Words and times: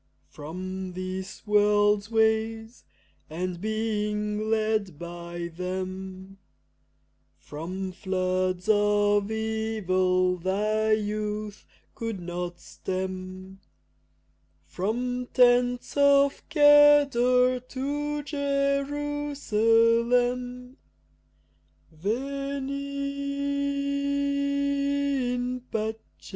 From 0.31 0.93
this 0.93 1.45
world's 1.45 2.09
ways 2.09 2.83
and 3.29 3.61
being 3.61 4.49
led 4.49 4.97
by 4.97 5.49
them, 5.55 6.39
From 7.37 7.91
floods 7.91 8.67
of 8.67 9.29
evil 9.29 10.37
thy 10.37 10.93
youth 10.93 11.67
could 11.93 12.19
not 12.19 12.59
stem, 12.59 13.59
From 14.65 15.27
tents 15.27 15.95
of 15.95 16.49
Kedar 16.49 17.59
to 17.59 18.23
Jerusalem, 18.23 20.77
Veni 21.91 23.03
in 25.33 25.61
pace! 25.71 25.95